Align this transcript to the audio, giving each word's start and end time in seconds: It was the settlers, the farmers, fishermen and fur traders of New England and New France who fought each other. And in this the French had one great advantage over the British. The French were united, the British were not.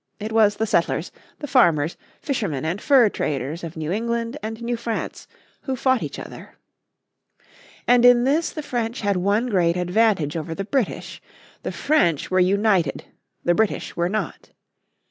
It 0.19 0.31
was 0.31 0.55
the 0.55 0.65
settlers, 0.65 1.11
the 1.37 1.47
farmers, 1.47 1.95
fishermen 2.23 2.65
and 2.65 2.81
fur 2.81 3.07
traders 3.07 3.63
of 3.63 3.77
New 3.77 3.91
England 3.91 4.35
and 4.41 4.59
New 4.63 4.75
France 4.75 5.27
who 5.61 5.75
fought 5.75 6.01
each 6.01 6.17
other. 6.17 6.57
And 7.87 8.03
in 8.03 8.23
this 8.23 8.49
the 8.51 8.63
French 8.63 9.01
had 9.01 9.15
one 9.17 9.45
great 9.45 9.77
advantage 9.77 10.35
over 10.35 10.55
the 10.55 10.65
British. 10.65 11.21
The 11.61 11.71
French 11.71 12.31
were 12.31 12.39
united, 12.39 13.03
the 13.43 13.53
British 13.53 13.95
were 13.95 14.09
not. 14.09 14.49